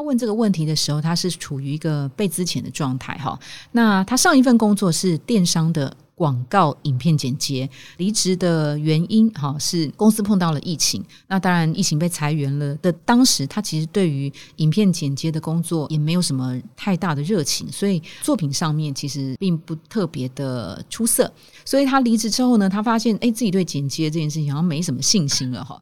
[0.00, 3.38] 他问这个问题的时候，他是处于一个被资遣的状态哈。
[3.72, 11.04] 那他上一份工作是电商的广告影片剪接，离职的原因哈是公司碰到了疫情。
[11.28, 21.30] 那当然，疫情被裁员了的当时，他其实对于影片剪接的工作也没有什么太大的热情，所以作品上面其实并不特别的出色。
[21.62, 25.78] 所以他离职之后呢，他发现哎，自己对剪接这件事情好像没什么信心了哈。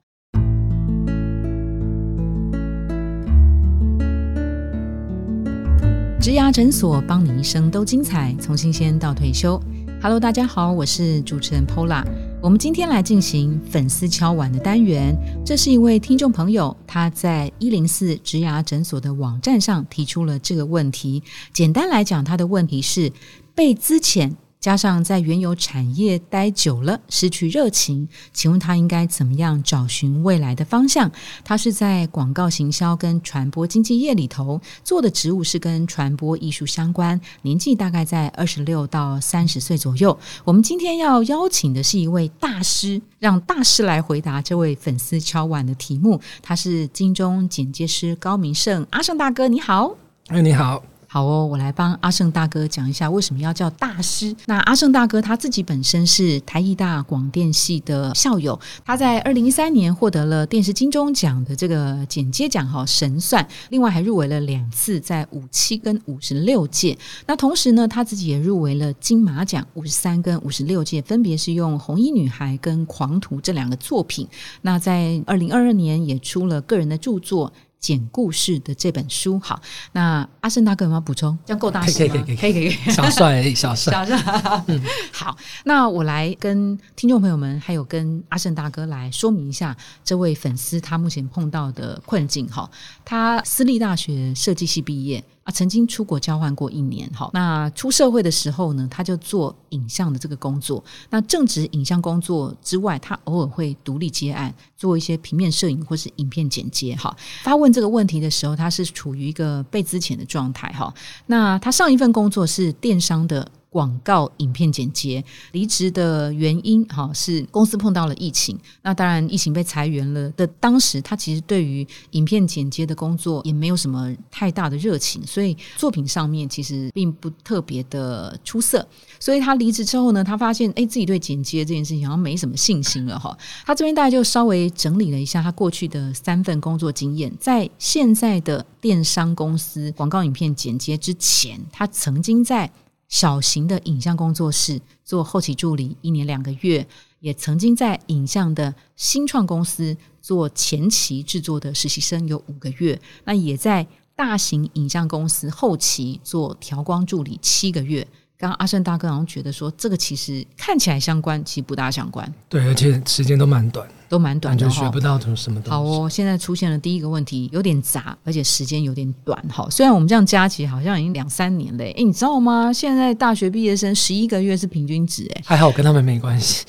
[6.28, 9.58] 植牙诊所，帮你一生都精彩，从新鲜到退休。
[10.02, 12.04] Hello，大家好，我是主持人 Pola。
[12.42, 15.16] 我们今天来进行粉丝敲碗的单元。
[15.42, 21.22] 这是一位听众朋友，他在一零四植牙诊所的网站上提出了这个问题。
[21.54, 23.10] 简单来讲，他的问题是
[23.54, 24.30] 被资遣。
[24.60, 31.10] 加上在原有产业待久了，失去热情，请问他应该怎么样找寻未来的方向？
[31.44, 40.18] 他是在广告行销跟传播经纪业里头做的职务是跟传播艺术相关，年纪大概在二十六到三十岁左右。
[40.44, 46.20] 我们今天要邀请的是一位大师，让大师来回答这位粉丝敲碗的题目。
[46.42, 49.94] 他是金钟剪接师高明胜，阿胜大哥，你好。
[50.26, 50.82] 哎，你好。
[51.10, 54.36] 好哦，我来帮阿胜大哥讲一下为什么要叫大师。
[54.44, 66.98] 那阿胜大哥他自己本身是台艺大广电系的校友，他在二零一三年获得了电视金钟奖的这个剪接奖哈神算，另外还入围了两次，在五七跟五十六届。
[67.26, 74.28] 那同时呢，他自己也入围了金马奖五十三跟五十六届，分别是用《红衣女孩》跟《狂徒》这两个作品。
[74.60, 77.50] 那在二零二二年也出了个人的著作。
[77.80, 79.60] 讲故事的这本书，好，
[79.92, 81.38] 那阿胜大哥有没有补充？
[81.46, 82.14] 这样够大声吗？
[82.16, 84.80] 可以可以可以，小帅小帅小帅，嗯，
[85.12, 92.46] 好，那我来跟听众朋友们，还有跟阿胜大哥来说明一下这位粉丝他目前碰到的困境。
[92.48, 92.68] 哈，
[93.04, 95.24] 他私立大学设计系毕业。
[95.48, 97.30] 啊，曾经出国交换过一年，哈。
[97.32, 100.84] 那出社会的时候呢，他就做影像的这个工作。
[101.08, 107.16] 那正值影像工作之外，他偶尔会独立接案，做一些平面摄影或是影片剪接，哈。
[107.42, 110.92] 他问这个问题的时候，他是处于一个被资遣的状态，哈。
[111.24, 113.50] 那他上一份工作是电商的。
[113.70, 118.58] 广告影片剪接离职的原因，哈是公司碰到了疫情。
[118.82, 128.86] 那当然，疫情被裁员了的当时，他其实对于影片剪接的工作也没有什么太大的热情，所以作品上面其实并不特别的出色。
[129.20, 133.36] 所以他离职之后呢，他发现哎，自己对剪接这件事情好像没什么信心了，哈。
[133.66, 142.70] 他这边大概就稍微整理了一下他过去的三份工作经验，在现在的电商公司广告影片剪接之前，他曾经在。
[143.08, 146.86] 小型的影像工作室做后期助理一年两个月，
[147.20, 158.06] 也曾经在影像的新创公司做前期制作的实习生有五个月，那也在大型影像公司后期做调光助理七个月。
[158.40, 162.32] 刚刚阿胜大哥好像觉得说，这个其实看起来相关，其实不大相关。
[162.48, 165.70] 对，而且时间都蛮短，都蛮短的，学不到什么什么东西。
[165.70, 169.36] 好哦，现在出现了第一个问题，有点杂，而且时间有点短。
[169.48, 172.72] 哈，虽然我们这样加起来好像已经两三年了，哎，你知道吗？
[172.72, 176.64] 现在大学毕业生十一个月是平均值，哎，还好，我跟他们没关系。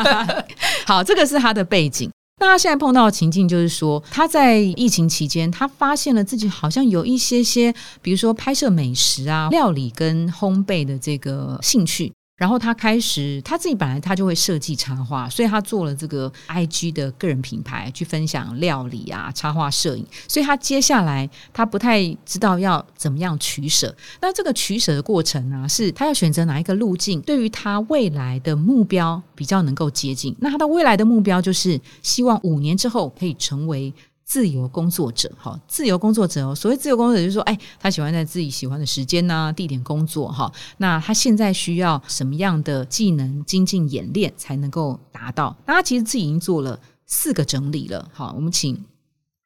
[0.86, 2.10] 好，这个是他的背景。
[2.38, 12.12] 那他现在碰到的情境就是说，他在疫情期间，他发现了自己好像有一些些，比如说拍摄美食啊、料理跟烘焙的这个兴趣。
[12.36, 20.06] 然后他开始他自己本来他就会设计插画，所以他做了这个 I G 的个人品牌，去分享料理啊、插画摄影。
[20.28, 23.94] 所以他接下来他不太知道要怎么样取舍。
[24.20, 30.36] 那这个取舍的过程呢，是他要选择哪一个路径，对于他未来的目标比较能够接近。
[30.40, 33.94] 那他的未来的目标就是希望五年之后可以成为。
[34.26, 36.52] 自由工作者，哈，自由工作者哦。
[36.52, 40.52] 所谓自由工作者，就是说，哎，他喜欢在自己喜欢的时间呢、地点工作，哈。
[40.78, 45.56] 那他现在需要什么样的技能精进演练才能够达到？
[45.64, 48.84] 那他其实自己已经做了四个整理了，好，我们请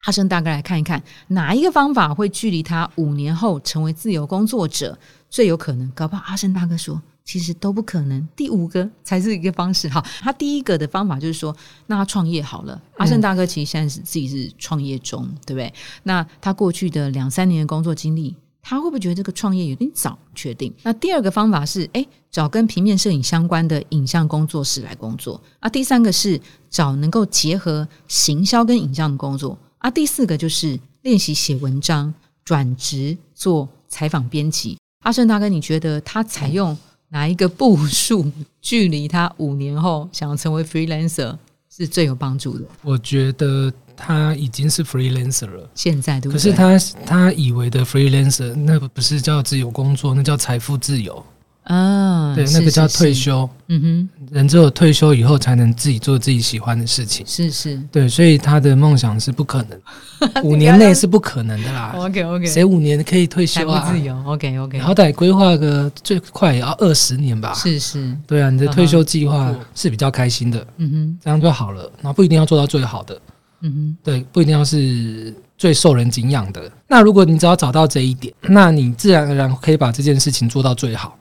[0.05, 4.97] 阿生大哥来看一看，哪一个方法会距离他五年后成为自由工作者
[5.29, 5.91] 最有可能？
[5.91, 6.99] 搞不好阿生大哥说。
[7.23, 9.87] 其实都不可能，第五个才是一个方式。
[9.87, 11.55] 哈，他第一个的方法就是说，
[11.87, 12.81] 那他创业好了。
[12.97, 15.71] 阿胜大哥其实现在是自己是创业中，对不对？
[16.03, 20.17] 那他过去的两三年的工作经历，他会不会觉得这个创业有点早？
[20.33, 20.73] 确定。
[20.83, 25.39] 那第二个方法是，哎，找跟平面摄影相关的影像工作室来工作。
[25.59, 26.39] 啊，第三个是
[26.69, 29.57] 找能够结合行销跟影像的工作。
[29.77, 32.13] 啊，第四个就是练习写文章，
[32.43, 34.77] 转职做采访编辑。
[35.03, 36.77] 阿胜大哥，你觉得他采用？
[37.11, 38.31] 哪一个步数
[38.61, 41.37] 距离他五年后想要成为 freelancer
[41.69, 42.65] 是最有帮助的？
[42.81, 45.69] 我觉得他已经是 freelancer 了。
[45.75, 46.37] 现在对不对？
[46.37, 51.23] 可是他他以为的 freelancer 那个不是叫自由工作，那叫财富自由。
[51.63, 53.47] 啊，对，那个叫退休。
[53.67, 57.25] 嗯哼人只有退休以后才能自己做自己喜欢的事情，。
[57.27, 59.79] 是是对，所以他的梦想是不可能，
[60.43, 61.93] 五年内是不可能的啦。
[61.99, 63.91] OK OK，谁五年可以退休啊？
[63.91, 67.53] 自由，OK OK，好歹规划个最快也要二十年吧。
[67.53, 71.83] 是是，对啊，你的退休计划是比较开心的，嗯哼这样就好了。
[72.01, 73.15] 然后不一定要做到最好的，
[73.61, 76.71] 嗯哼嗯对，不一定要是最受人敬仰的。
[76.87, 81.17] 那如果你只要找到这一点，那你自然而然可以把这件事情做到最好。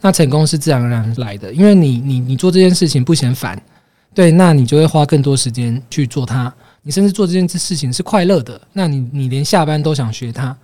[0.00, 3.60] 那成功是自然而然来的，因为你你你做这件事情不嫌烦，
[4.14, 6.52] 对，那你就会花更多时间去做它。
[6.82, 10.56] 你甚至做这件事情是快乐的，那你你连下班都想学它，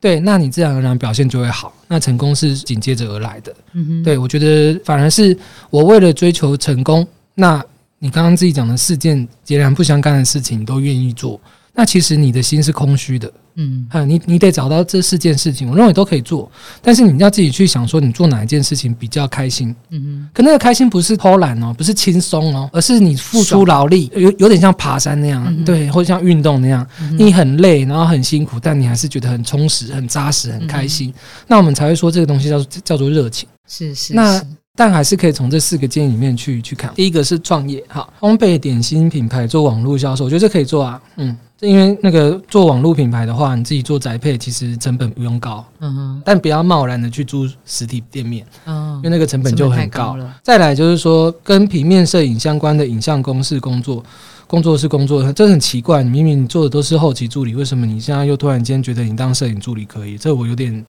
[0.00, 1.72] 对，那你自然而然表现就会好。
[1.86, 3.54] 那成功是紧接着而来的。
[3.74, 5.36] 嗯哼，对，我觉得反而是
[5.70, 7.62] 我为了追求成功，那
[7.98, 11.40] 你刚刚自己讲的四件截然不相干的事情，你都愿意做，
[11.74, 13.30] 那其实你的心是空虚的。
[13.58, 16.50] 嗯啊，你你得找到这四件事情，我认为都可以做，
[16.80, 19.68] 但是你要自己去想说，你做哪一件事情比较开心。
[19.90, 31.12] 嗯嗯可那个开心不是偷懒哦，不是轻松哦，而是你付出劳力，有有点像爬山那样，嗯对，或者像运动那样，哼，你很累，然后很辛苦，但你还是觉得很充实、很扎实、很开嗯心，
[31.48, 33.48] 那我们才会说这个东西叫做叫做热情。
[33.66, 34.46] 是是那是
[34.78, 36.92] 但还是可以从这四个建议里面去去看。
[36.94, 50.12] 第一个是创业，哈，烘焙点心品牌做网络销售，我觉得这可以做啊，嗯，因为那个做网络品牌的话，你自己做宅配，其实成本不用高，嗯哼但不要贸然的去租实体店面，嗯因为那个成本就很高。
[50.12, 54.04] 高了，再来就是说，跟平面摄影相关的影像公司工作。
[54.46, 56.02] 工作是工作，这很奇怪。
[56.02, 60.16] 你明明你做的都是后期助理，为什么你现在又突然间觉得你当摄影助理可以？
[60.16, 60.82] 这我有点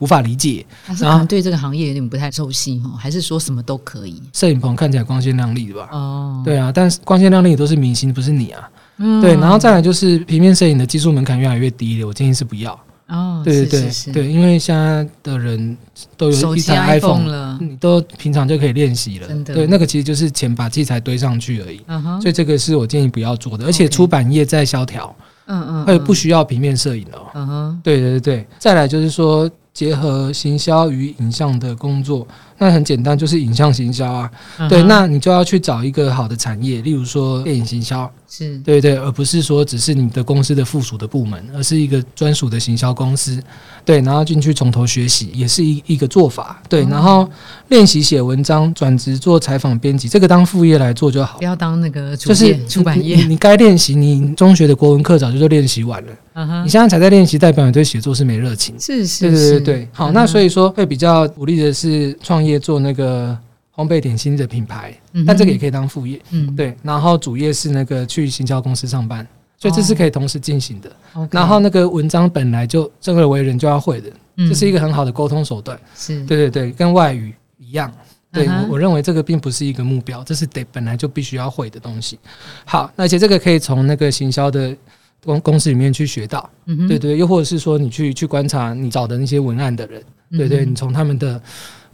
[0.00, 0.64] 无法理解。
[0.84, 5.88] 还是可然后能对这个行业有点不太熟悉哈，还是说什么都可以摄影棚看起来光鲜亮丽的吧？
[5.92, 8.70] 哦，对啊，但是光鲜亮丽的都是明星，不是你啊。
[8.98, 12.78] 嗯对，然后再来就是平面摄影的技术门槛越来越低了，我建议是不要。
[13.08, 15.76] 哦，对对对对，因为现在的人
[16.16, 19.28] 都有一台 iPhone 了，你都平常就可以练习了。
[19.28, 21.82] 真的对，那个其实就是钱把器材堆上去而已。
[21.86, 25.14] 嗯哼，所以这个是我建议不要做的，而且出版业在萧条，
[25.46, 27.26] 嗯嗯，会不需，要平面摄影了哦。
[27.34, 32.24] 嗯哼，对对对对，再来就是说结合行销与影像的工作，
[32.58, 34.30] 那很简单，就是影像行销啊。
[34.68, 43.42] 对，那你就要去找一个好的产业，例如说电影行销，是对对，而不是说只是你的公司的附属的部门，而是一个专属的行销公司。
[43.84, 46.62] 对，然后进去从头学习，也是一一个做法。
[46.68, 47.28] 对，哦然后
[47.68, 51.44] 练习写文章，转职做采访编辑，这个当副业来做就好不。
[51.44, 58.74] 要当那个就是出版业，你你该练习，你中学的国文课早就都练习完了，嗯哼你，现在才在练习，代表你对写作是没热情。
[58.80, 63.36] 是是，对对对是对，好，那所，以说会比较鼓励的是创业做那个
[63.74, 66.20] 烘焙点心的品牌，嗯但这个也可以当副业。
[66.30, 69.26] 嗯，对，然后主业是那个去行销公司上班，
[69.58, 70.90] 所以这是可以同时进行的。
[71.30, 75.78] 然后那个文章本来就生而为人就要会的，嗯这是一个很好的沟通手段。
[75.94, 77.92] 是，对对对，跟外语一样。
[78.32, 82.18] 对，我我认为这个并不是一个目标，这是得本来就必须要会的东西。
[82.64, 84.76] 好，那而且这个可以从那个行销的
[85.24, 90.02] 公公司里面去学到，嗯对对，又或者是说你去去观察你找的那些文案的人，
[90.32, 91.40] 对对，你从他们的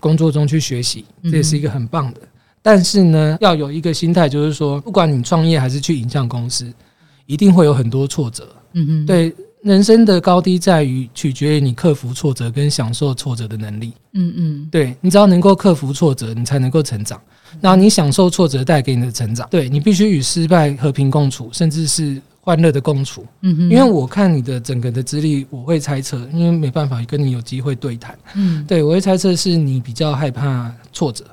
[0.00, 2.20] 工作中去学习，嗯这也是一个很棒的。
[2.62, 6.70] 但是呢，要有一个心态，就是说，不管你创业还是去影像公司，
[7.26, 8.48] 一定会有很多挫折。
[8.72, 13.92] 嗯嗯，对，人生的高低在于取决于你克服挫折跟享受挫折的能力。
[14.12, 17.20] 嗯嗯，对你只要能够克服挫折，你才能够成长。
[17.60, 23.26] 然后你享受挫折带给你的成长，对你必须与失败和平共处，甚至是欢乐的共处。
[23.42, 28.64] 嗯哼，因为我看你的整个的资历，我会猜测，因为没办法跟你有机会对谈，嗯。
[28.66, 31.24] 对我会猜测是你比较害怕挫折，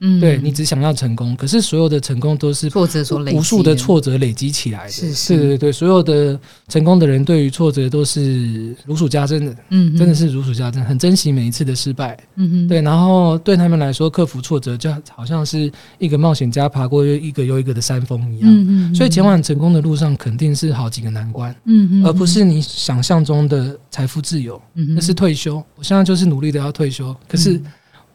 [0.00, 4.90] 嗯，对你只想要成功，可是所有的成功都是挫折所累无数的，挫折累积起来的。
[4.90, 5.36] 是是。
[5.36, 6.38] 对对对，所有的
[6.68, 12.18] 成功的人对于挫折都是如数家珍的，嗯，真的是如数家珍，很珍惜每一次的失败。
[12.36, 18.50] 嗯哼，对，然后对他们来说，克服挫折就好像是一个冒险家爬过一个又一个的山峰一样。
[18.50, 25.62] 嗯嗯，所以前往成功的路上肯定是好几个难关，嗯嗯，而不是你想象中的财富自由，嗯，那是退休。
[25.76, 27.64] 我现在就是努力的要退休，可是嗯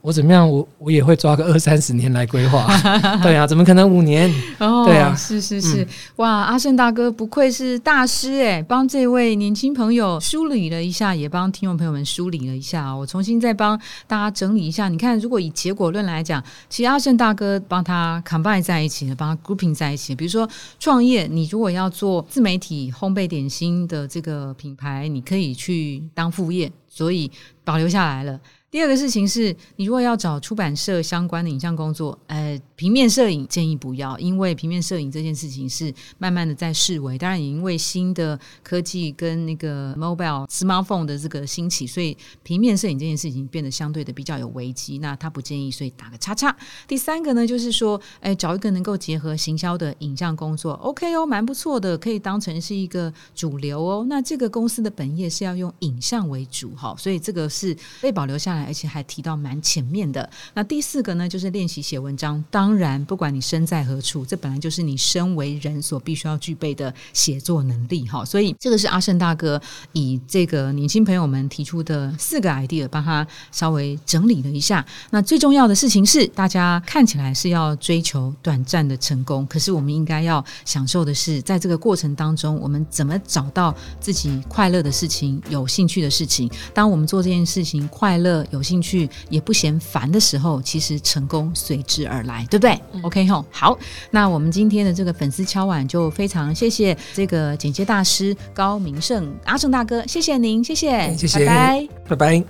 [0.05, 2.67] 我怎么样，我我也会抓个二三十年来规划。
[3.23, 4.31] 对啊，怎么可能五年？
[4.59, 12.95] 哦，对啊是是是，哇，阿胜大哥不愧是大师哎，帮这位年轻朋友梳理了一下，也帮听众朋友们梳理了一下。
[12.95, 20.13] 我重新再帮大家整理一下，你看，如果以结果论来讲，其实阿胜大哥帮他 combine 在一起了，帮他 grouping 在一起。
[20.13, 20.47] 比如说
[20.79, 27.31] 创业，你如果要做自媒体烘焙点心的这个品牌，你可以去当副业，所以
[27.63, 28.39] 保留下来了。
[28.71, 37.17] 第二个事情是，你如果要找出版社相关的影像工作，呃，平面摄影建议不要，因为平面摄影这件事情是慢慢的在式微。
[37.17, 44.97] 当然，也因为新的科技跟那个 mobile smartphone 的这个兴起，所以平面摄影这件事情变得相对的比较有危机。
[44.97, 46.53] 那他不建议，所以打个叉叉。
[46.85, 54.05] 第三个呢，就是说，哎，找一个能够结合行销的影像工作，OK 哦，蛮不错的，可以当成是一个主流哦。
[54.09, 58.64] 那这个公司的本业是要用影像为主，哈，所以这个是被保留下来。
[58.65, 60.29] 而且还提到蛮前面的。
[60.53, 62.43] 那第四个呢，就是练习写文章。
[62.51, 68.07] 当然，不管你身在何处，这本来就是你身为人所必须要具备的写作能力。
[68.07, 69.61] 哈，所以这个是阿胜大哥
[69.93, 74.85] 以这个年轻朋友们提出的四个 idea，帮他稍微整理了一下。
[75.09, 86.49] 那最重要的事情是，大家看起来是要追求短暂的成功，可是我们应该要享受的是，在这个过程当中，我们怎么找到自己快乐的事情、有兴趣的事情。
[86.73, 88.44] 当我们做这件事情快乐。
[88.51, 93.77] 有兴趣也不嫌烦的时候，其实成功随之而来，对不对？OK 吼，好，
[94.11, 102.43] 那我们今天的这个粉丝敲碗就非常谢谢这个剪接大师高明胜阿胜大哥，谢谢您，谢谢，谢谢，拜拜，拜拜。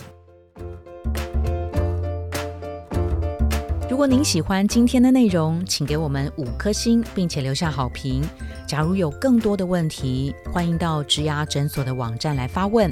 [3.89, 8.21] 如果您喜欢今天的内容，请给我们五颗星，并且留下好评。
[8.67, 12.91] 假如有更多的问题，欢迎到植牙诊所的网站来发问。